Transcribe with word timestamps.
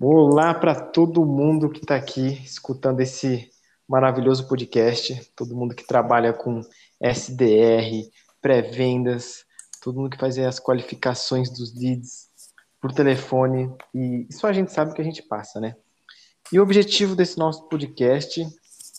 Olá 0.00 0.54
para 0.54 0.74
todo 0.74 1.24
mundo 1.24 1.70
que 1.70 1.80
está 1.80 1.96
aqui 1.96 2.42
escutando 2.44 3.00
esse 3.00 3.50
maravilhoso 3.88 4.48
podcast, 4.48 5.30
todo 5.36 5.54
mundo 5.54 5.74
que 5.74 5.86
trabalha 5.86 6.32
com 6.32 6.60
SDR, 7.00 8.08
pré-vendas, 8.40 9.44
todo 9.82 9.96
mundo 9.96 10.10
que 10.10 10.18
faz 10.18 10.38
as 10.38 10.58
qualificações 10.58 11.50
dos 11.50 11.74
leads 11.74 12.28
por 12.80 12.92
telefone 12.92 13.70
e 13.94 14.26
só 14.30 14.48
a 14.48 14.52
gente 14.52 14.72
sabe 14.72 14.90
o 14.90 14.94
que 14.94 15.02
a 15.02 15.04
gente 15.04 15.22
passa, 15.22 15.60
né? 15.60 15.76
E 16.52 16.58
o 16.58 16.62
objetivo 16.62 17.14
desse 17.14 17.38
nosso 17.38 17.68
podcast 17.68 18.44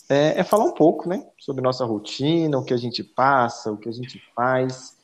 é, 0.10 0.39
é 0.39 0.44
falar 0.44 0.66
um 0.66 0.73
pouco, 0.73 1.07
né, 1.10 1.25
sobre 1.39 1.62
nossa 1.62 1.86
rotina, 1.86 2.57
o 2.57 2.64
que 2.64 2.73
a 2.73 2.78
gente 2.78 3.04
passa, 3.04 3.71
o 3.71 3.78
que 3.78 3.89
a 3.89 3.94
gente 3.94 4.21
faz. 4.36 4.98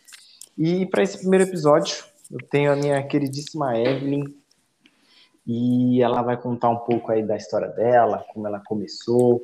E 0.57 0.85
para 0.85 1.03
esse 1.03 1.19
primeiro 1.19 1.45
episódio, 1.45 2.03
eu 2.31 2.39
tenho 2.49 2.71
a 2.71 2.75
minha 2.75 3.01
queridíssima 3.05 3.77
Evelyn 3.77 4.23
e 5.51 5.99
ela 6.03 6.21
vai 6.21 6.37
contar 6.37 6.69
um 6.69 6.77
pouco 6.77 7.11
aí 7.11 7.23
da 7.23 7.35
história 7.35 7.69
dela, 7.69 8.23
como 8.31 8.45
ela 8.45 8.59
começou. 8.59 9.41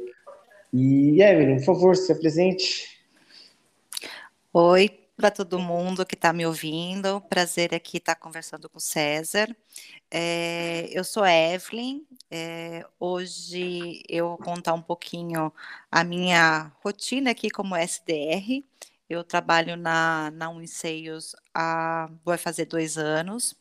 E 0.71 1.19
Evelyn, 1.19 1.57
por 1.57 1.65
favor, 1.65 1.95
se 1.95 2.11
apresente. 2.11 3.01
Oi 4.53 4.87
para 5.17 5.31
todo 5.31 5.57
mundo 5.57 6.05
que 6.05 6.13
está 6.13 6.31
me 6.31 6.45
ouvindo, 6.45 7.21
prazer 7.21 7.73
aqui 7.73 7.97
estar 7.97 8.13
tá 8.13 8.21
conversando 8.21 8.69
com 8.69 8.77
o 8.77 8.81
César. 8.81 9.55
É, 10.11 10.87
eu 10.91 11.03
sou 11.03 11.25
Evelyn, 11.25 12.03
é, 12.29 12.85
hoje 12.99 14.03
eu 14.07 14.27
vou 14.27 14.37
contar 14.37 14.73
um 14.73 14.81
pouquinho 14.81 15.51
a 15.91 16.03
minha 16.03 16.71
rotina 16.83 17.31
aqui 17.31 17.49
como 17.49 17.75
SDR. 17.75 18.63
Eu 19.09 19.23
trabalho 19.23 19.75
na, 19.75 20.29
na 20.31 20.49
Uniceios 20.51 21.35
há, 21.51 22.11
vai 22.23 22.37
fazer 22.37 22.65
dois 22.65 22.95
anos. 22.95 23.55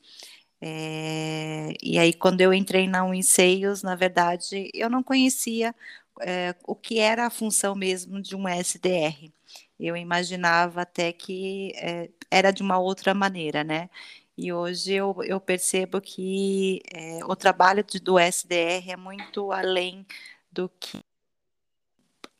É, 0.66 1.74
e 1.82 1.98
aí, 1.98 2.14
quando 2.14 2.40
eu 2.40 2.54
entrei 2.54 2.88
na 2.88 3.04
Uniceios, 3.04 3.82
na 3.82 3.94
verdade, 3.94 4.70
eu 4.72 4.88
não 4.88 5.02
conhecia 5.02 5.74
é, 6.22 6.54
o 6.66 6.74
que 6.74 6.98
era 6.98 7.26
a 7.26 7.30
função 7.30 7.74
mesmo 7.74 8.20
de 8.22 8.34
um 8.34 8.48
SDR. 8.48 9.30
Eu 9.78 9.94
imaginava 9.96 10.82
até 10.82 11.12
que 11.12 11.72
é, 11.76 12.08
era 12.30 12.50
de 12.50 12.62
uma 12.62 12.78
outra 12.78 13.12
maneira, 13.12 13.62
né? 13.62 13.90
E 14.38 14.52
hoje 14.52 14.94
eu, 14.94 15.14
eu 15.24 15.40
percebo 15.40 16.00
que 16.00 16.82
o 17.26 17.36
trabalho 17.36 17.84
de, 17.84 18.00
do 18.00 18.18
SDR 18.18 18.90
é 18.92 18.96
muito 18.96 19.52
além 19.52 20.06
do 20.52 20.68
que 20.80 20.96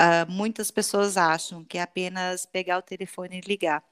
uh, 0.00 0.30
muitas 0.30 0.70
pessoas 0.70 1.16
acham, 1.16 1.64
que 1.64 1.78
é 1.78 1.82
apenas 1.82 2.46
pegar 2.46 2.78
o 2.78 2.82
telefone 2.82 3.38
e 3.38 3.48
ligar. 3.48 3.84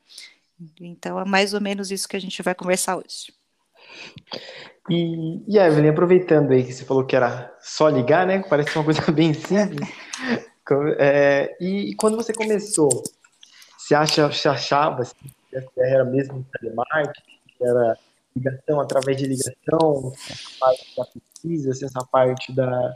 Então 0.81 1.19
é 1.21 1.25
mais 1.25 1.55
ou 1.55 1.61
menos 1.61 1.91
isso 1.91 2.09
que 2.09 2.17
a 2.17 2.21
gente 2.21 2.43
vai 2.43 2.55
conversar 2.55 2.97
hoje. 2.97 3.33
E, 4.91 5.43
e 5.47 5.59
Evelyn, 5.59 5.91
aproveitando 5.91 6.53
aí 6.53 6.65
que 6.65 6.73
você 6.73 6.85
falou 6.85 7.05
que 7.05 7.15
era 7.15 7.55
só 7.61 7.89
ligar, 7.89 8.27
né? 8.27 8.43
Parece 8.49 8.77
uma 8.77 8.85
coisa 8.85 9.01
bem 9.13 9.33
simples. 9.33 9.89
É, 10.99 11.57
e, 11.61 11.95
quando 11.97 12.17
você 12.17 12.33
começou, 12.33 13.03
você 13.79 13.95
acha, 13.95 14.29
você 14.29 14.49
achava 14.49 15.03
assim, 15.03 15.29
que 15.51 15.81
era 15.81 16.05
mesmo 16.05 16.45
telemarketing, 16.59 17.39
que 17.59 17.65
era 17.65 17.99
ligação 18.35 18.81
através 18.81 19.17
de 19.17 19.27
ligação, 19.27 20.13
essa 20.31 20.49
parte 20.59 20.97
da 20.97 21.05
pesquisa, 21.05 21.71
essa 21.71 22.07
parte 22.11 22.53
da, 22.53 22.95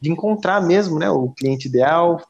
de 0.00 0.10
encontrar 0.10 0.60
mesmo 0.60 0.98
né, 0.98 1.10
o 1.10 1.30
cliente 1.30 1.68
ideal? 1.68 2.20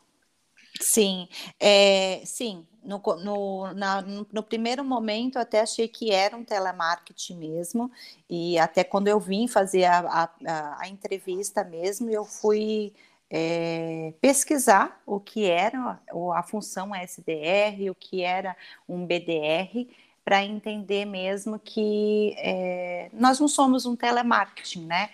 Sim, 0.81 1.29
é, 1.61 2.23
sim, 2.25 2.67
no, 2.83 3.01
no, 3.23 3.73
na, 3.75 4.03
no, 4.03 4.43
primeiro 4.43 4.85
momento, 4.85 5.39
até 5.39 5.61
achei 5.61 5.89
que 5.89 6.11
era 6.11 6.37
um 6.37 6.45
telemarketing 6.45 7.37
mesmo, 7.37 7.91
e 8.29 8.59
até 8.59 8.85
quando 8.85 9.09
eu 9.09 9.19
vim 9.19 9.49
fazer 9.49 9.85
a, 9.85 10.31
a, 10.47 10.83
a 10.83 10.89
entrevista 10.89 11.65
mesmo, 11.65 12.11
eu 12.11 12.25
fui 12.25 12.93
é, 13.31 14.13
pesquisar 14.21 15.01
o 15.07 15.19
que 15.21 15.45
era 15.45 16.01
a 16.35 16.43
função 16.43 16.95
SDR, 16.95 17.91
o 17.91 17.95
que 17.95 18.23
era 18.23 18.57
um 18.89 19.07
BDR, 19.07 19.89
para 20.25 20.45
entender 20.45 21.05
mesmo 21.05 21.59
que 21.59 22.35
é, 22.39 23.11
nós 23.13 23.39
não 23.39 23.47
somos 23.49 23.87
um 23.87 23.95
telemarketing, 23.95 24.87
né? 24.87 25.11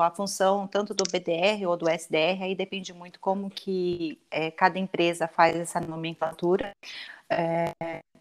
A 0.00 0.10
função 0.10 0.68
tanto 0.68 0.94
do 0.94 1.02
BDR 1.04 1.66
ou 1.66 1.76
do 1.76 1.88
SDR, 1.88 2.42
aí 2.42 2.54
depende 2.54 2.92
muito 2.92 3.18
como 3.18 3.50
que 3.50 4.20
é, 4.30 4.50
cada 4.50 4.78
empresa 4.78 5.26
faz 5.26 5.56
essa 5.56 5.80
nomenclatura. 5.80 6.72
É, 7.28 7.72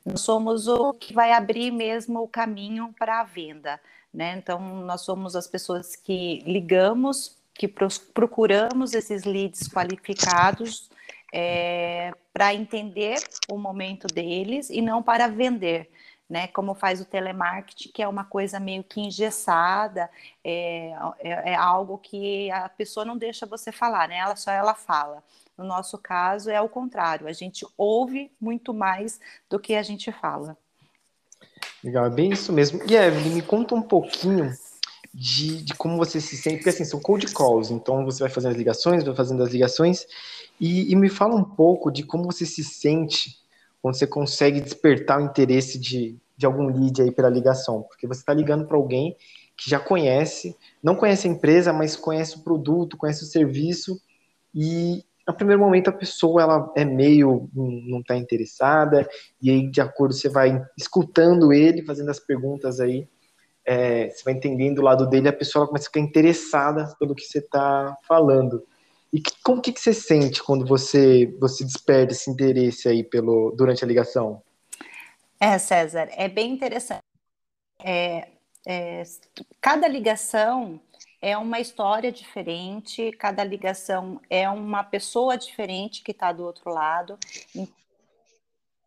nós 0.03 0.21
somos 0.21 0.67
o 0.67 0.93
que 0.93 1.13
vai 1.13 1.31
abrir 1.31 1.71
mesmo 1.71 2.21
o 2.23 2.27
caminho 2.27 2.93
para 2.97 3.19
a 3.19 3.23
venda, 3.23 3.79
né? 4.11 4.35
Então, 4.37 4.59
nós 4.83 5.01
somos 5.01 5.35
as 5.35 5.47
pessoas 5.47 5.95
que 5.95 6.39
ligamos, 6.39 7.37
que 7.53 7.67
procuramos 7.67 8.93
esses 8.93 9.23
leads 9.23 9.67
qualificados 9.67 10.89
é, 11.31 12.11
para 12.33 12.53
entender 12.53 13.19
o 13.47 13.59
momento 13.59 14.07
deles 14.07 14.71
e 14.71 14.81
não 14.81 15.03
para 15.03 15.27
vender 15.27 15.89
né? 16.29 16.47
Como 16.47 16.73
faz 16.73 17.01
o 17.01 17.05
telemarketing, 17.05 17.89
que 17.89 18.01
é 18.01 18.07
uma 18.07 18.23
coisa 18.23 18.59
meio 18.59 18.83
que 18.83 19.01
engessada, 19.01 20.09
é, 20.43 20.93
é, 21.19 21.51
é, 21.51 21.55
algo 21.55 21.97
que 21.97 22.49
a 22.51 22.69
pessoa 22.69 23.05
não 23.05 23.17
deixa 23.17 23.45
você 23.45 23.71
falar, 23.71 24.07
né? 24.07 24.17
Ela 24.17 24.35
só 24.35 24.51
ela 24.51 24.73
fala. 24.73 25.23
No 25.57 25.63
nosso 25.63 25.97
caso 25.97 26.49
é 26.49 26.59
o 26.59 26.69
contrário, 26.69 27.27
a 27.27 27.33
gente 27.33 27.65
ouve 27.77 28.31
muito 28.41 28.73
mais 28.73 29.19
do 29.49 29.59
que 29.59 29.75
a 29.75 29.83
gente 29.83 30.11
fala. 30.11 30.57
Legal, 31.83 32.05
é 32.05 32.09
bem 32.09 32.31
isso 32.31 32.51
mesmo. 32.51 32.81
E 32.89 32.95
Evelyn, 32.95 33.35
me 33.35 33.41
conta 33.41 33.75
um 33.75 33.81
pouquinho 33.81 34.51
de, 35.13 35.61
de, 35.61 35.75
como 35.75 35.97
você 35.97 36.19
se 36.19 36.35
sente, 36.35 36.57
porque 36.57 36.69
assim, 36.69 36.85
são 36.85 36.99
cold 36.99 37.31
calls, 37.33 37.69
então 37.69 38.03
você 38.03 38.23
vai 38.23 38.29
fazendo 38.29 38.51
as 38.51 38.57
ligações, 38.57 39.03
vai 39.03 39.15
fazendo 39.15 39.43
as 39.43 39.51
ligações, 39.51 40.07
e, 40.59 40.91
e 40.91 40.95
me 40.95 41.09
fala 41.09 41.35
um 41.35 41.43
pouco 41.43 41.91
de 41.91 42.03
como 42.03 42.23
você 42.23 42.45
se 42.45 42.63
sente 42.63 43.42
quando 43.83 43.95
você 43.95 44.07
consegue 44.07 44.61
despertar 44.61 45.19
o 45.19 45.25
interesse 45.25 45.77
de, 45.77 46.17
de 46.37 46.45
algum 46.45 46.67
lead 46.67 47.01
aí 47.01 47.11
pela 47.11 47.27
ligação, 47.27 47.83
porque 47.83 48.07
você 48.07 48.21
está 48.21 48.33
ligando 48.33 48.65
para 48.65 48.77
alguém 48.77 49.13
que 49.57 49.69
já 49.69 49.77
conhece, 49.77 50.55
não 50.81 50.95
conhece 50.95 51.27
a 51.27 51.31
empresa, 51.31 51.73
mas 51.73 51.97
conhece 51.97 52.37
o 52.37 52.43
produto, 52.45 52.95
conhece 52.95 53.25
o 53.25 53.27
serviço, 53.27 53.99
e 54.55 55.03
no 55.27 55.33
primeiro 55.33 55.61
momento 55.61 55.89
a 55.89 55.93
pessoa 55.93 56.41
ela 56.41 56.71
é 56.77 56.85
meio 56.85 57.49
não 57.53 57.99
está 57.99 58.15
interessada, 58.15 59.05
e 59.41 59.49
aí 59.49 59.69
de 59.69 59.81
acordo 59.81 60.13
você 60.13 60.29
vai 60.29 60.65
escutando 60.77 61.51
ele, 61.51 61.83
fazendo 61.83 62.09
as 62.09 62.21
perguntas 62.21 62.79
aí, 62.79 63.05
é, 63.65 64.09
você 64.09 64.23
vai 64.23 64.33
entendendo 64.33 64.79
o 64.79 64.83
lado 64.83 65.09
dele, 65.09 65.27
a 65.27 65.33
pessoa 65.33 65.67
começa 65.67 65.87
a 65.87 65.91
ficar 65.91 65.99
interessada 65.99 66.95
pelo 66.97 67.13
que 67.13 67.23
você 67.23 67.39
está 67.39 67.97
falando. 68.07 68.63
E 69.13 69.21
que, 69.21 69.31
como 69.43 69.61
que, 69.61 69.71
que 69.71 69.79
você 69.79 69.93
sente 69.93 70.41
quando 70.41 70.65
você, 70.65 71.27
você 71.39 71.63
desperta 71.63 72.13
esse 72.13 72.31
interesse 72.31 72.89
aí 72.89 73.03
pelo, 73.03 73.51
durante 73.51 73.83
a 73.83 73.87
ligação? 73.87 74.41
É, 75.39 75.57
César, 75.59 76.09
é 76.13 76.27
bem 76.27 76.51
interessante. 76.51 77.03
É, 77.79 78.29
é, 78.65 79.03
cada 79.61 79.87
ligação 79.87 80.81
é 81.21 81.37
uma 81.37 81.59
história 81.59 82.11
diferente, 82.11 83.11
cada 83.11 83.43
ligação 83.43 84.19
é 84.29 84.49
uma 84.49 84.83
pessoa 84.83 85.37
diferente 85.37 86.01
que 86.01 86.11
está 86.11 86.31
do 86.33 86.43
outro 86.43 86.71
lado 86.71 87.17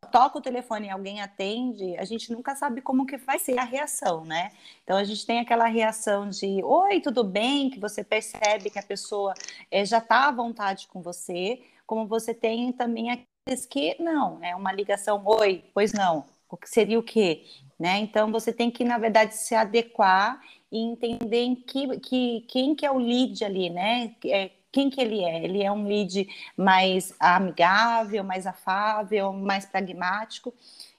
toca 0.06 0.38
o 0.38 0.40
telefone 0.40 0.86
e 0.86 0.90
alguém 0.90 1.20
atende, 1.20 1.96
a 1.96 2.04
gente 2.04 2.32
nunca 2.32 2.54
sabe 2.54 2.80
como 2.80 3.06
que 3.06 3.16
vai 3.16 3.38
ser 3.38 3.58
a 3.58 3.64
reação, 3.64 4.24
né? 4.24 4.50
Então 4.82 4.96
a 4.96 5.04
gente 5.04 5.26
tem 5.26 5.40
aquela 5.40 5.66
reação 5.66 6.28
de 6.28 6.62
oi, 6.62 7.00
tudo 7.00 7.22
bem, 7.22 7.70
que 7.70 7.78
você 7.78 8.02
percebe 8.02 8.70
que 8.70 8.78
a 8.78 8.82
pessoa 8.82 9.34
é, 9.70 9.84
já 9.84 9.98
está 9.98 10.28
à 10.28 10.30
vontade 10.30 10.88
com 10.88 11.02
você, 11.02 11.60
como 11.86 12.06
você 12.06 12.32
tem 12.32 12.72
também 12.72 13.10
aqueles 13.10 13.66
que 13.66 13.96
não, 14.00 14.42
é 14.42 14.54
uma 14.56 14.72
ligação, 14.72 15.22
oi, 15.24 15.64
pois 15.74 15.92
não, 15.92 16.24
o 16.48 16.56
que 16.56 16.68
seria 16.68 16.98
o 16.98 17.02
quê? 17.02 17.44
Né? 17.78 17.98
Então 17.98 18.32
você 18.32 18.52
tem 18.52 18.70
que, 18.70 18.84
na 18.84 18.98
verdade, 18.98 19.34
se 19.34 19.54
adequar 19.54 20.40
e 20.72 20.78
entender 20.78 21.42
em 21.42 21.54
que, 21.54 21.98
que, 22.00 22.40
quem 22.48 22.74
que 22.74 22.86
é 22.86 22.90
o 22.90 22.98
lead 22.98 23.44
ali, 23.44 23.70
né? 23.70 24.14
É, 24.24 24.50
quem 24.76 24.90
que 24.90 25.00
ele 25.00 25.24
é? 25.24 25.42
Ele 25.42 25.62
é 25.62 25.72
um 25.72 25.88
lead 25.88 26.28
mais 26.54 27.14
amigável, 27.18 28.22
mais 28.22 28.46
afável, 28.46 29.32
mais 29.32 29.64
pragmático. 29.64 30.52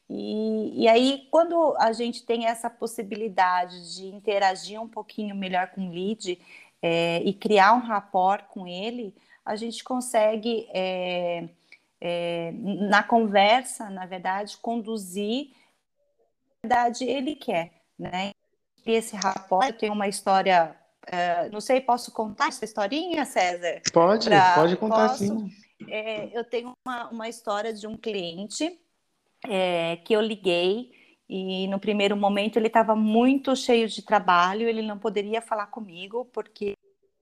E, 0.09 0.83
e 0.83 0.87
aí, 0.87 1.27
quando 1.29 1.75
a 1.77 1.93
gente 1.93 2.25
tem 2.25 2.47
essa 2.47 2.71
possibilidade 2.71 3.95
de 3.95 4.07
interagir 4.07 4.81
um 4.81 4.87
pouquinho 4.87 5.35
melhor 5.35 5.67
com 5.67 5.89
o 5.89 5.91
lead 5.91 6.41
é, 6.81 7.21
e 7.23 7.31
criar 7.35 7.73
um 7.73 7.81
rapport 7.81 8.45
com 8.47 8.65
ele, 8.65 9.13
a 9.45 9.55
gente 9.55 9.83
consegue, 9.83 10.67
é, 10.73 11.47
é, 12.01 12.51
na 12.89 13.03
conversa, 13.03 13.91
na 13.91 14.07
verdade, 14.07 14.57
conduzir 14.57 15.51
a 16.63 16.67
verdade 16.67 17.05
ele 17.05 17.35
quer, 17.35 17.73
né? 17.97 18.31
Esse 18.83 19.15
rapport, 19.15 19.67
eu 19.67 19.77
tenho 19.77 19.93
uma 19.93 20.07
história 20.07 20.75
Uh, 21.07 21.51
não 21.51 21.61
sei, 21.61 21.79
posso 21.79 22.11
contar 22.11 22.49
essa 22.49 22.65
historinha, 22.65 23.25
César? 23.25 23.81
Pode, 23.93 24.29
pra, 24.29 24.55
pode 24.55 24.77
contar 24.77 25.09
posso? 25.09 25.23
sim. 25.25 25.51
É, 25.87 26.37
eu 26.37 26.43
tenho 26.43 26.73
uma, 26.85 27.09
uma 27.09 27.29
história 27.29 27.73
de 27.73 27.87
um 27.87 27.95
cliente 27.95 28.77
é, 29.47 29.97
que 29.97 30.13
eu 30.13 30.21
liguei 30.21 30.91
E 31.29 31.67
no 31.67 31.79
primeiro 31.79 32.15
momento 32.15 32.57
ele 32.57 32.67
estava 32.67 32.95
muito 32.95 33.55
cheio 33.55 33.87
de 33.87 34.01
trabalho, 34.01 34.67
ele 34.67 34.81
não 34.81 34.97
poderia 34.97 35.41
falar 35.41 35.67
comigo 35.67 36.25
porque 36.33 36.73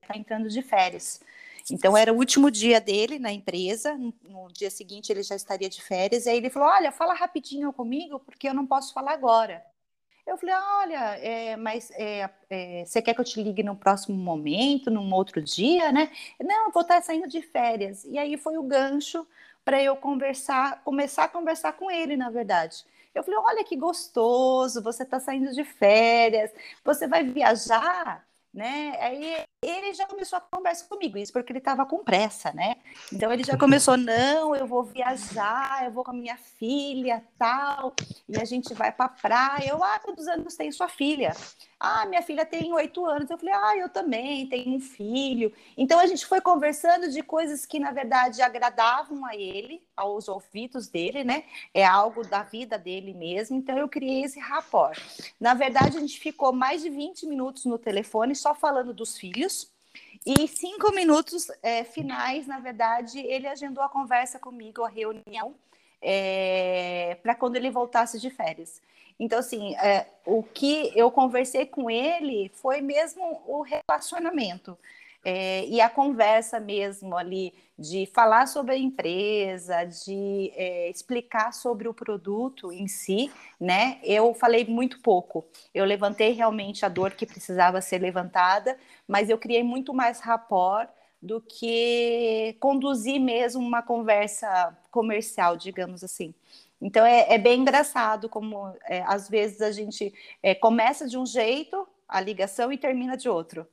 está 0.02 0.16
entrando 0.16 0.48
de 0.48 0.62
férias. 0.62 1.20
Então 1.70 1.96
era 1.96 2.12
o 2.12 2.16
último 2.16 2.50
dia 2.50 2.80
dele 2.80 3.18
na 3.18 3.32
empresa, 3.32 3.98
no 4.22 4.48
dia 4.52 4.70
seguinte 4.70 5.10
ele 5.10 5.22
já 5.22 5.34
estaria 5.34 5.68
de 5.68 5.82
férias, 5.82 6.26
e 6.26 6.30
aí 6.30 6.36
ele 6.36 6.50
falou: 6.50 6.68
Olha, 6.68 6.92
fala 6.92 7.14
rapidinho 7.14 7.72
comigo, 7.72 8.20
porque 8.20 8.48
eu 8.48 8.54
não 8.54 8.66
posso 8.66 8.94
falar 8.94 9.12
agora. 9.12 9.64
Eu 10.26 10.36
falei: 10.36 10.54
Olha, 10.54 10.98
é, 11.18 11.56
mas 11.56 11.90
é, 11.92 12.28
é, 12.50 12.84
você 12.84 13.00
quer 13.00 13.14
que 13.14 13.20
eu 13.20 13.24
te 13.24 13.42
ligue 13.42 13.62
no 13.62 13.76
próximo 13.76 14.16
momento, 14.16 14.90
num 14.90 15.12
outro 15.14 15.40
dia, 15.40 15.92
né? 15.92 16.10
Não, 16.40 16.66
eu 16.66 16.72
vou 16.72 16.82
estar 16.82 17.00
saindo 17.02 17.28
de 17.28 17.40
férias. 17.42 18.04
E 18.04 18.18
aí 18.18 18.36
foi 18.36 18.58
o 18.58 18.62
gancho 18.62 19.26
para 19.64 19.82
eu 19.82 19.96
conversar, 19.96 20.82
começar 20.84 21.24
a 21.24 21.28
conversar 21.28 21.72
com 21.74 21.90
ele, 21.90 22.16
na 22.16 22.30
verdade. 22.30 22.84
Eu 23.14 23.22
falei: 23.22 23.38
Olha 23.40 23.64
que 23.64 23.76
gostoso, 23.76 24.82
você 24.82 25.04
está 25.04 25.20
saindo 25.20 25.52
de 25.52 25.64
férias, 25.64 26.50
você 26.84 27.06
vai 27.06 27.24
viajar? 27.24 28.26
Né? 28.56 28.96
Aí 29.00 29.44
ele 29.62 29.92
já 29.92 30.06
começou 30.06 30.38
a 30.38 30.40
conversa 30.40 30.86
comigo, 30.88 31.18
isso 31.18 31.32
porque 31.32 31.52
ele 31.52 31.58
estava 31.58 31.84
com 31.84 32.02
pressa, 32.02 32.52
né? 32.52 32.76
Então 33.12 33.30
ele 33.30 33.44
já 33.44 33.56
começou, 33.58 33.98
não, 33.98 34.56
eu 34.56 34.66
vou 34.66 34.82
viajar, 34.82 35.84
eu 35.84 35.90
vou 35.90 36.02
com 36.02 36.12
a 36.12 36.14
minha 36.14 36.38
filha, 36.38 37.22
tal, 37.38 37.94
e 38.26 38.40
a 38.40 38.44
gente 38.44 38.72
vai 38.72 38.90
para 38.90 39.10
praia. 39.10 39.68
Eu, 39.68 39.84
ah, 39.84 39.98
quantos 39.98 40.26
anos 40.26 40.56
tem 40.56 40.72
sua 40.72 40.88
filha? 40.88 41.34
Ah, 41.78 42.06
minha 42.06 42.22
filha 42.22 42.46
tem 42.46 42.72
oito 42.72 43.04
anos. 43.04 43.28
Eu 43.28 43.36
falei, 43.36 43.54
ah, 43.54 43.76
eu 43.76 43.88
também 43.90 44.48
tenho 44.48 44.76
um 44.76 44.80
filho. 44.80 45.52
Então 45.76 45.98
a 45.98 46.06
gente 46.06 46.24
foi 46.24 46.40
conversando 46.40 47.10
de 47.10 47.22
coisas 47.22 47.66
que, 47.66 47.78
na 47.78 47.90
verdade, 47.90 48.40
agradavam 48.40 49.26
a 49.26 49.36
ele, 49.36 49.82
aos 49.94 50.26
ouvidos 50.26 50.88
dele, 50.88 51.22
né? 51.22 51.44
É 51.74 51.84
algo 51.84 52.26
da 52.26 52.42
vida 52.42 52.78
dele 52.78 53.12
mesmo. 53.12 53.58
Então 53.58 53.76
eu 53.76 53.88
criei 53.88 54.24
esse 54.24 54.40
rapport. 54.40 54.98
Na 55.38 55.52
verdade, 55.52 55.98
a 55.98 56.00
gente 56.00 56.18
ficou 56.18 56.50
mais 56.50 56.80
de 56.80 56.88
20 56.88 57.26
minutos 57.26 57.66
no 57.66 57.78
telefone 57.78 58.34
só 58.46 58.54
falando 58.54 58.94
dos 58.94 59.18
filhos. 59.18 59.68
E 60.24 60.46
cinco 60.46 60.92
minutos 60.92 61.48
é, 61.62 61.82
finais, 61.82 62.46
na 62.46 62.60
verdade, 62.60 63.18
ele 63.18 63.48
agendou 63.48 63.82
a 63.82 63.88
conversa 63.88 64.38
comigo, 64.38 64.84
a 64.84 64.88
reunião, 64.88 65.54
é, 66.00 67.16
para 67.22 67.34
quando 67.34 67.56
ele 67.56 67.70
voltasse 67.70 68.20
de 68.20 68.30
férias. 68.30 68.80
Então, 69.18 69.38
assim, 69.38 69.74
é, 69.76 70.06
o 70.24 70.42
que 70.42 70.92
eu 70.94 71.10
conversei 71.10 71.66
com 71.66 71.90
ele 71.90 72.50
foi 72.54 72.80
mesmo 72.80 73.42
o 73.46 73.62
relacionamento. 73.62 74.78
É, 75.28 75.66
e 75.66 75.80
a 75.80 75.90
conversa 75.90 76.60
mesmo 76.60 77.16
ali 77.16 77.52
de 77.76 78.06
falar 78.14 78.46
sobre 78.46 78.74
a 78.74 78.78
empresa, 78.78 79.82
de 79.82 80.52
é, 80.54 80.88
explicar 80.88 81.52
sobre 81.52 81.88
o 81.88 81.92
produto 81.92 82.72
em 82.72 82.86
si, 82.86 83.28
né? 83.58 83.98
Eu 84.04 84.32
falei 84.34 84.64
muito 84.64 85.00
pouco. 85.00 85.44
Eu 85.74 85.84
levantei 85.84 86.30
realmente 86.30 86.86
a 86.86 86.88
dor 86.88 87.10
que 87.10 87.26
precisava 87.26 87.80
ser 87.80 87.98
levantada, 87.98 88.78
mas 89.08 89.28
eu 89.28 89.36
criei 89.36 89.64
muito 89.64 89.92
mais 89.92 90.20
rapport 90.20 90.88
do 91.20 91.40
que 91.40 92.56
conduzir 92.60 93.20
mesmo 93.20 93.60
uma 93.60 93.82
conversa 93.82 94.78
comercial, 94.92 95.56
digamos 95.56 96.04
assim. 96.04 96.32
Então 96.80 97.04
é, 97.04 97.34
é 97.34 97.38
bem 97.38 97.62
engraçado 97.62 98.28
como 98.28 98.72
é, 98.84 99.02
às 99.02 99.28
vezes 99.28 99.60
a 99.60 99.72
gente 99.72 100.14
é, 100.40 100.54
começa 100.54 101.08
de 101.08 101.18
um 101.18 101.26
jeito 101.26 101.84
a 102.08 102.20
ligação 102.20 102.72
e 102.72 102.78
termina 102.78 103.16
de 103.16 103.28
outro. 103.28 103.66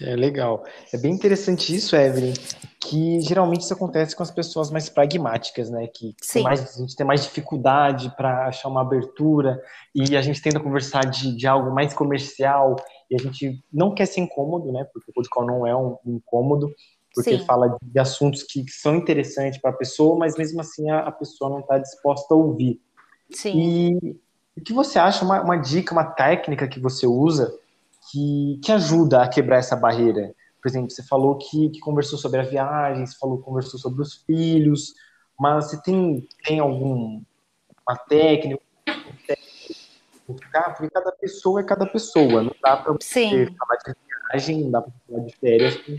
É 0.00 0.16
legal. 0.16 0.64
É 0.92 0.96
bem 0.96 1.12
interessante 1.12 1.74
isso, 1.74 1.94
Evelyn, 1.94 2.32
que 2.80 3.20
geralmente 3.20 3.62
isso 3.62 3.72
acontece 3.74 4.14
com 4.16 4.22
as 4.22 4.30
pessoas 4.30 4.70
mais 4.70 4.88
pragmáticas, 4.88 5.70
né? 5.70 5.86
Que 5.86 6.14
mais, 6.42 6.76
a 6.76 6.80
gente 6.80 6.96
tem 6.96 7.06
mais 7.06 7.22
dificuldade 7.22 8.14
para 8.16 8.46
achar 8.46 8.68
uma 8.68 8.80
abertura 8.80 9.60
e 9.94 10.16
a 10.16 10.22
gente 10.22 10.40
tenta 10.40 10.60
conversar 10.60 11.04
de, 11.04 11.36
de 11.36 11.46
algo 11.46 11.74
mais 11.74 11.92
comercial 11.92 12.76
e 13.10 13.14
a 13.14 13.18
gente 13.18 13.62
não 13.72 13.94
quer 13.94 14.06
ser 14.06 14.20
incômodo, 14.20 14.72
né? 14.72 14.84
Porque 14.92 15.10
o 15.10 15.14
podcast 15.14 15.46
não 15.46 15.66
é 15.66 15.76
um, 15.76 15.96
um 16.06 16.16
incômodo, 16.16 16.72
porque 17.14 17.38
Sim. 17.38 17.44
fala 17.44 17.76
de 17.82 17.98
assuntos 17.98 18.42
que, 18.42 18.64
são 18.70 18.96
interessantes 18.96 19.60
para 19.60 19.70
a 19.70 19.74
pessoa, 19.74 20.18
mas 20.18 20.36
mesmo 20.36 20.60
assim 20.60 20.90
a, 20.90 21.00
a 21.00 21.12
pessoa 21.12 21.50
não 21.50 21.60
está 21.60 21.78
disposta 21.78 22.34
a 22.34 22.36
ouvir. 22.36 22.80
Sim. 23.30 23.98
E 24.00 24.16
o 24.56 24.60
que 24.60 24.72
você 24.72 24.98
acha, 24.98 25.24
uma, 25.24 25.42
uma 25.42 25.56
dica, 25.56 25.92
uma 25.92 26.04
técnica 26.04 26.68
que 26.68 26.80
você 26.80 27.06
usa 27.06 27.54
que, 28.12 28.60
que 28.62 28.70
ajuda 28.70 29.22
a 29.22 29.28
quebrar 29.28 29.56
essa 29.56 29.74
barreira? 29.74 30.34
Por 30.60 30.68
exemplo, 30.68 30.90
você 30.90 31.02
falou 31.02 31.38
que, 31.38 31.70
que 31.70 31.80
conversou 31.80 32.18
sobre 32.18 32.40
a 32.40 32.44
viagem, 32.44 33.06
você 33.06 33.16
falou 33.18 33.38
que 33.38 33.44
conversou 33.44 33.80
sobre 33.80 34.02
os 34.02 34.22
filhos, 34.24 34.92
mas 35.40 35.70
você 35.70 35.82
tem, 35.82 36.28
tem 36.44 36.60
alguma 36.60 37.22
técnica? 38.08 38.62
Porque 40.26 40.46
cada 40.90 41.12
pessoa 41.12 41.60
é 41.60 41.64
cada 41.64 41.86
pessoa, 41.86 42.42
não 42.42 42.54
dá 42.62 42.76
para 42.76 42.92
você 42.92 43.46
falar 43.58 43.76
de 43.76 43.94
viagem, 44.30 44.64
não 44.64 44.70
dá 44.70 44.82
para 44.82 44.92
falar 45.08 45.24
de 45.24 45.36
férias 45.36 45.76
com 45.78 45.98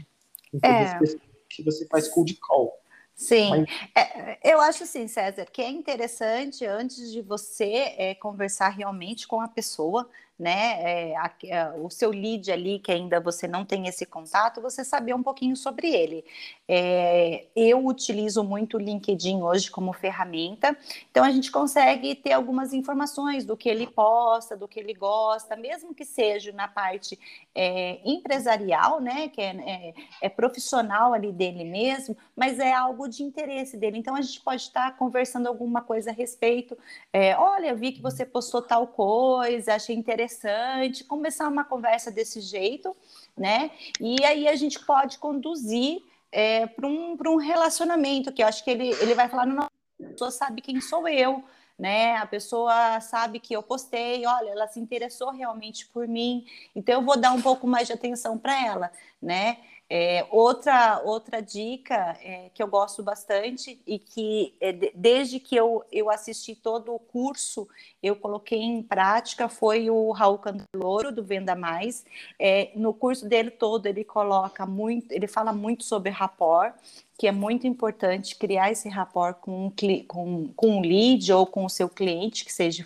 é. 0.62 0.96
todas 0.96 1.14
as 1.14 1.22
que 1.50 1.64
você 1.64 1.86
faz 1.88 2.08
cold 2.08 2.34
call. 2.36 2.74
Sim, 3.16 3.50
Mas... 3.50 3.70
é, 3.96 4.52
eu 4.52 4.60
acho 4.60 4.84
assim, 4.84 5.08
César, 5.08 5.46
que 5.46 5.62
é 5.62 5.70
interessante 5.70 6.66
antes 6.66 7.12
de 7.12 7.22
você 7.22 7.94
é, 7.98 8.16
conversar 8.16 8.70
realmente 8.70 9.28
com 9.28 9.40
a 9.40 9.48
pessoa, 9.48 10.10
né? 10.38 11.12
É, 11.12 11.16
a, 11.16 11.26
a, 11.26 11.76
o 11.76 11.90
seu 11.90 12.10
lead 12.10 12.52
ali, 12.52 12.80
que 12.80 12.92
ainda 12.92 13.20
você 13.20 13.48
não 13.48 13.64
tem 13.64 13.88
esse 13.88 14.06
contato, 14.06 14.62
você 14.62 14.84
saber 14.84 15.14
um 15.14 15.22
pouquinho 15.22 15.56
sobre 15.56 15.94
ele. 15.94 16.26
É, 16.68 17.46
eu 17.56 17.86
utilizo 17.86 18.44
muito 18.44 18.78
o 18.78 18.80
LinkedIn 18.80 19.42
hoje 19.42 19.70
como 19.70 19.94
ferramenta, 19.94 20.76
então 21.12 21.24
a 21.24 21.32
gente 21.32 21.52
consegue 21.52 22.16
ter 22.16 22.34
algumas 22.34 22.74
informações 22.74 23.46
do 23.46 23.56
que 23.56 23.70
ele 23.70 23.86
posta, 23.86 24.58
do 24.58 24.68
que 24.68 24.80
ele 24.80 24.94
gosta, 24.94 25.56
mesmo 25.56 25.94
que 25.94 26.06
seja 26.06 26.52
na 26.52 26.68
parte 26.68 27.20
é, 27.54 28.00
empresarial, 28.04 29.00
né? 29.00 29.30
Que 29.30 29.42
é, 29.42 29.56
é, 29.56 29.94
é 30.22 30.30
profissional 30.30 31.14
ali 31.14 31.32
dele 31.32 31.64
mesmo, 31.64 32.18
mas 32.36 32.60
é 32.60 32.74
algo 32.74 33.08
de 33.08 33.24
interesse 33.24 33.78
dele. 33.78 33.98
Então 33.98 34.16
a 34.16 34.22
gente 34.22 34.42
pode 34.42 34.64
estar 34.64 34.98
conversando 34.98 35.48
alguma 35.48 35.82
coisa 35.82 36.10
a 36.10 36.14
respeito. 36.14 36.78
É, 37.12 37.38
olha, 37.38 37.76
vi 37.76 37.92
que 37.92 38.02
você 38.02 38.26
postou 38.26 38.62
tal 38.62 38.88
coisa, 38.88 39.76
achei 39.76 39.96
interessante 39.96 40.23
interessante, 40.24 41.04
começar 41.04 41.48
uma 41.48 41.64
conversa 41.64 42.10
desse 42.10 42.40
jeito, 42.40 42.96
né? 43.38 43.72
E 44.00 44.24
aí 44.24 44.48
a 44.48 44.56
gente 44.56 44.80
pode 44.80 45.18
conduzir 45.18 46.02
é, 46.32 46.66
para 46.66 46.88
um, 46.88 47.18
um 47.28 47.36
relacionamento, 47.36 48.32
que 48.32 48.42
eu 48.42 48.48
acho 48.48 48.64
que 48.64 48.72
ele, 48.72 48.90
ele 49.02 49.14
vai 49.14 49.28
falar, 49.28 49.46
não, 49.46 49.64
a 49.66 50.04
pessoa 50.10 50.32
sabe 50.32 50.62
quem 50.62 50.80
sou 50.80 51.08
eu, 51.08 51.44
né? 51.78 52.16
A 52.18 52.26
pessoa 52.26 53.00
sabe 53.02 53.40
que 53.40 53.54
eu 53.54 53.62
postei, 53.62 54.26
olha, 54.26 54.50
ela 54.50 54.68
se 54.68 54.80
interessou 54.80 55.32
realmente 55.32 55.88
por 55.88 56.08
mim, 56.08 56.46
então 56.76 56.96
eu 56.96 57.06
vou 57.06 57.18
dar 57.18 57.34
um 57.34 57.42
pouco 57.42 57.68
mais 57.68 57.88
de 57.88 57.94
atenção 57.94 58.38
para 58.38 58.66
ela, 58.66 58.92
né? 59.22 59.58
É, 59.96 60.26
outra, 60.32 61.04
outra 61.06 61.40
dica 61.40 62.18
é, 62.24 62.50
que 62.52 62.64
eu 62.64 62.68
gosto 62.68 63.04
bastante 63.04 63.80
e 63.86 64.00
que 64.00 64.56
é, 64.60 64.74
desde 64.96 65.40
que 65.40 65.56
eu, 65.56 65.86
eu 65.92 66.10
assisti 66.10 66.56
todo 66.56 66.96
o 66.96 66.98
curso, 66.98 67.68
eu 68.02 68.16
coloquei 68.16 68.60
em 68.60 68.82
prática 68.82 69.48
foi 69.48 69.92
o 69.92 70.10
Raul 70.10 70.40
Candeloro, 70.40 71.12
do 71.12 71.24
Venda 71.24 71.54
Mais. 71.54 72.04
É, 72.40 72.72
no 72.76 72.92
curso 72.92 73.30
dele 73.30 73.52
todo, 73.52 73.86
ele 73.86 74.04
coloca 74.04 74.66
muito, 74.66 75.12
ele 75.12 75.28
fala 75.28 75.54
muito 75.54 75.84
sobre 75.84 76.10
rapport, 76.10 76.74
que 77.16 77.28
é 77.28 77.32
muito 77.32 77.68
importante 77.68 78.36
criar 78.36 78.72
esse 78.72 78.90
rapport 78.90 79.36
com 79.36 79.72
com, 80.08 80.50
com 80.56 80.68
um 80.68 80.82
lead 80.82 81.32
ou 81.32 81.46
com 81.46 81.66
o 81.66 81.70
seu 81.70 81.88
cliente, 81.88 82.44
que 82.44 82.52
seja 82.52 82.84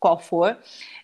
qual 0.00 0.18
for 0.18 0.58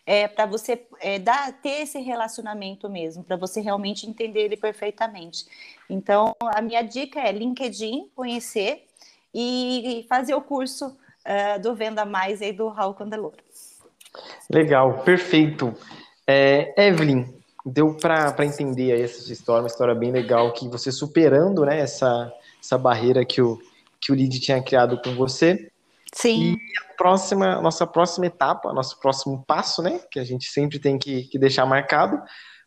é, 0.07 0.29
para 0.29 0.47
você 0.47 0.87
é, 1.01 1.19
dar, 1.19 1.53
ter 1.61 1.83
esse 1.83 1.99
relacionamento 1.99 2.89
mesmo, 2.89 3.25
para 3.25 3.37
você 3.37 3.61
realmente 3.61 4.09
entender 4.09 4.41
ele 4.41 4.57
perfeitamente. 4.57 5.47
Então, 5.89 6.35
a 6.41 6.61
minha 6.61 6.83
dica 6.83 7.21
é 7.21 7.33
LinkedIn, 7.33 8.11
conhecer 8.15 8.85
e 9.35 10.07
fazer 10.09 10.35
o 10.35 10.41
curso 10.41 10.87
uh, 10.89 11.61
do 11.61 11.75
Venda 11.75 12.05
Mais 12.05 12.41
aí 12.41 12.53
do 12.53 12.69
Raul 12.69 12.95
Candeloro. 12.95 13.37
Legal, 14.49 15.03
perfeito. 15.03 15.75
É, 16.27 16.73
Evelyn, 16.89 17.27
deu 17.65 17.95
para 17.95 18.45
entender 18.45 18.93
aí 18.93 19.03
essa 19.03 19.33
história, 19.33 19.63
uma 19.63 19.69
história 19.69 19.95
bem 19.95 20.13
legal, 20.13 20.53
que 20.53 20.69
você 20.69 20.93
superando 20.93 21.65
né, 21.65 21.81
essa, 21.81 22.33
essa 22.63 22.79
barreira 22.79 23.25
que 23.25 23.43
o, 23.43 23.59
que 24.01 24.13
o 24.13 24.15
Lead 24.15 24.39
tinha 24.39 24.63
criado 24.63 25.01
com 25.03 25.15
você. 25.15 25.71
Sim. 26.15 26.53
E 26.53 26.57
a 26.81 26.95
próxima, 26.95 27.61
nossa 27.61 27.87
próxima 27.87 28.27
etapa, 28.27 28.73
nosso 28.73 28.99
próximo 29.01 29.45
passo, 29.47 29.83
né, 29.83 30.01
que 30.11 30.21
a 30.21 30.25
gente 30.25 30.47
sempre 30.47 30.79
tem 30.79 30.97
que, 30.97 31.25
que 31.25 31.39
deixar 31.39 31.67
marcado, 31.67 32.23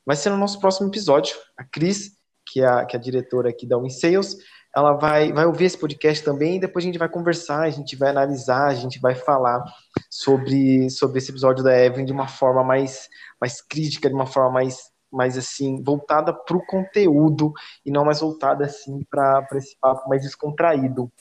vai 0.06 0.16
ser 0.16 0.30
no 0.30 0.38
nosso 0.38 0.60
próximo 0.60 0.89
episódio. 0.89 1.36
A 1.58 1.63
Cris, 1.63 2.12
que 2.51 2.62
é 2.62 2.68
a, 2.68 2.86
que 2.86 2.96
é 2.96 3.00
a 3.00 3.01
diretora 3.01 3.50
aqui 3.50 3.66
da 3.66 3.77
WinSales, 3.77 4.38
ela 4.75 4.94
vai, 4.94 5.32
vai 5.32 5.46
ouvir 5.46 5.66
esse 5.66 5.77
podcast 5.77 6.24
também 6.24 6.58
e 6.58 6.60
depois 6.60 6.84
a 6.84 6.88
gente 6.88 7.00
vai 7.00 7.10
conversar, 7.10 7.62
a 7.62 7.70
gente 7.70 7.96
vai 7.96 8.10
analisar, 8.10 8.68
a 8.68 8.75
gente 8.75 9.00
vai 9.00 9.16
falar 9.16 9.63
sobre, 10.10 10.89
sobre 10.89 11.18
esse 11.18 11.32
episódio 11.32 11.63
da 11.63 11.75
Evelyn 11.75 12.06
de 12.06 12.12
uma 12.12 12.27
forma 12.27 12.63
mais, 12.63 13.08
mais 13.42 13.62
crítica, 13.62 14.10
de 14.10 14.13
uma 14.13 14.27
forma 14.27 14.51
mais, 14.51 14.77
mais 15.12 15.38
assim, 15.38 15.82
voltada 15.84 16.34
para 16.34 16.56
o 16.56 16.66
conteúdo 16.66 17.54
e 17.86 17.92
não 17.92 18.06
mais 18.06 18.20
voltada 18.20 18.66
assim 18.66 19.04
para 19.10 19.48
esse 19.54 19.75
papo 19.80 20.08
mais 20.10 20.22
descontraído. 20.22 21.12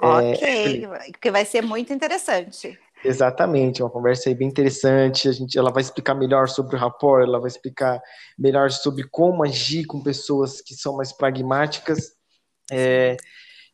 Ok, 0.00 0.42
é, 0.42 1.12
que 1.20 1.30
vai 1.30 1.44
ser 1.44 1.62
muito 1.62 1.92
interessante. 1.92 2.78
Exatamente, 3.04 3.82
uma 3.82 3.90
conversa 3.90 4.30
aí 4.30 4.34
bem 4.34 4.48
interessante. 4.48 5.28
A 5.28 5.32
gente, 5.32 5.58
ela 5.58 5.70
vai 5.70 5.82
explicar 5.82 6.14
melhor 6.14 6.48
sobre 6.48 6.74
o 6.74 6.78
rapport, 6.78 7.22
ela 7.22 7.38
vai 7.38 7.48
explicar 7.48 8.00
melhor 8.38 8.70
sobre 8.70 9.04
como 9.10 9.44
agir 9.44 9.84
com 9.84 10.02
pessoas 10.02 10.60
que 10.62 10.74
são 10.74 10.96
mais 10.96 11.12
pragmáticas. 11.12 12.12
É, 12.72 13.16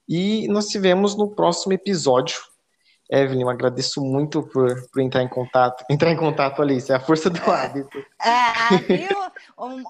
e 0.08 0.48
nós 0.48 0.66
tivemos 0.66 1.16
no 1.16 1.32
próximo 1.34 1.72
episódio. 1.72 2.40
Evelyn, 3.10 3.42
eu 3.42 3.48
agradeço 3.48 4.00
muito 4.00 4.40
por, 4.44 4.88
por 4.88 5.02
entrar 5.02 5.22
em 5.24 5.28
contato. 5.28 5.84
Entrar 5.90 6.12
em 6.12 6.16
contato, 6.16 6.62
Alice, 6.62 6.92
é 6.92 6.94
a 6.94 7.00
força 7.00 7.28
do 7.28 7.38
hábito. 7.50 7.98
É, 8.22 8.76
viu? 8.96 9.18
Um, 9.58 9.80
um, 9.80 9.84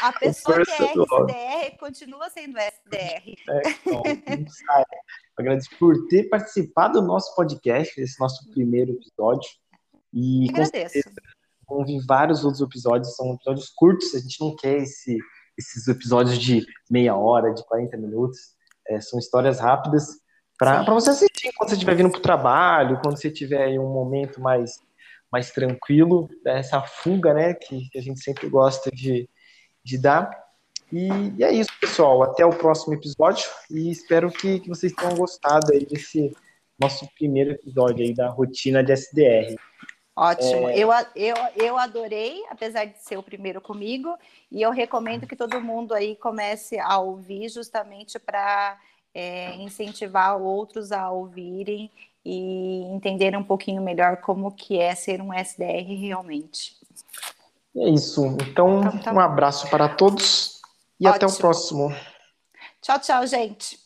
a 0.00 0.12
pessoa 0.12 0.62
a 0.62 0.64
que 0.64 0.70
é 0.70 0.92
SDR 0.92 1.78
continua 1.78 2.30
sendo 2.30 2.56
SDR. 2.58 3.34
É, 3.48 3.62
então. 3.80 4.02
Agradeço 5.36 5.70
por 5.76 6.06
ter 6.06 6.28
participado 6.28 7.00
do 7.00 7.06
nosso 7.06 7.34
podcast, 7.34 8.00
esse 8.00 8.20
nosso 8.20 8.48
primeiro 8.50 8.92
episódio. 8.92 9.50
E 10.12 10.48
Agradeço. 10.50 11.00
vão 11.68 11.84
vir 11.84 12.00
vários 12.06 12.44
outros 12.44 12.62
episódios, 12.62 13.16
são 13.16 13.34
episódios 13.34 13.70
curtos, 13.70 14.14
a 14.14 14.20
gente 14.20 14.40
não 14.40 14.54
quer 14.54 14.76
esse, 14.76 15.18
esses 15.58 15.88
episódios 15.88 16.38
de 16.38 16.64
meia 16.88 17.16
hora, 17.16 17.52
de 17.52 17.64
40 17.66 17.96
minutos. 17.96 18.38
É, 18.86 19.00
são 19.00 19.18
histórias 19.18 19.58
rápidas 19.58 20.21
para 20.64 20.94
você 20.94 21.10
assistir 21.10 21.52
quando 21.56 21.70
você 21.70 21.74
estiver 21.74 21.94
vindo 21.96 22.10
para 22.10 22.18
o 22.18 22.22
trabalho, 22.22 23.00
quando 23.02 23.16
você 23.16 23.30
tiver 23.30 23.68
em 23.68 23.78
um 23.78 23.92
momento 23.92 24.40
mais, 24.40 24.80
mais 25.30 25.50
tranquilo, 25.50 26.28
né, 26.44 26.58
essa 26.58 26.80
fuga 26.82 27.34
né, 27.34 27.54
que, 27.54 27.88
que 27.90 27.98
a 27.98 28.02
gente 28.02 28.22
sempre 28.22 28.48
gosta 28.48 28.90
de, 28.90 29.28
de 29.84 29.98
dar. 29.98 30.30
E, 30.92 31.08
e, 31.38 31.44
é 31.44 31.52
isso, 31.52 31.70
pessoal. 31.80 32.22
Até 32.22 32.44
o 32.44 32.50
próximo 32.50 32.94
episódio 32.94 33.44
e 33.70 33.90
espero 33.90 34.30
que, 34.30 34.60
que 34.60 34.68
vocês 34.68 34.92
tenham 34.92 35.14
gostado 35.14 35.72
aí 35.72 35.86
desse 35.86 36.32
nosso 36.78 37.08
primeiro 37.14 37.52
episódio 37.52 38.04
aí 38.04 38.14
da 38.14 38.28
rotina 38.28 38.82
de 38.82 38.92
SDR. 38.92 39.56
Ótimo, 40.14 40.68
é... 40.68 40.78
eu, 40.78 40.90
eu, 41.16 41.34
eu 41.56 41.78
adorei, 41.78 42.42
apesar 42.50 42.84
de 42.84 42.98
ser 42.98 43.16
o 43.16 43.22
primeiro 43.22 43.62
comigo, 43.62 44.14
e 44.50 44.60
eu 44.60 44.70
recomendo 44.70 45.26
que 45.26 45.34
todo 45.34 45.60
mundo 45.60 45.94
aí 45.94 46.16
comece 46.16 46.78
a 46.78 46.98
ouvir 46.98 47.48
justamente 47.48 48.18
para 48.18 48.78
é, 49.14 49.54
incentivar 49.56 50.40
outros 50.40 50.92
a 50.92 51.10
ouvirem 51.10 51.90
e 52.24 52.82
entenderem 52.94 53.38
um 53.38 53.44
pouquinho 53.44 53.82
melhor 53.82 54.18
como 54.18 54.52
que 54.52 54.78
é 54.78 54.94
ser 54.94 55.20
um 55.20 55.34
SDR 55.34 55.94
realmente. 55.98 56.76
É 57.76 57.88
isso. 57.88 58.24
Então, 58.48 58.82
então 58.84 58.98
tá 58.98 59.12
um 59.12 59.20
abraço 59.20 59.68
para 59.68 59.88
todos 59.88 60.60
e 61.00 61.06
Ótimo. 61.06 61.16
até 61.16 61.26
o 61.26 61.38
próximo. 61.38 61.94
Tchau, 62.80 62.98
tchau, 63.00 63.26
gente. 63.26 63.81